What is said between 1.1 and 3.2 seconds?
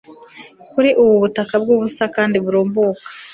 butaka bwubusa kandi burumbuka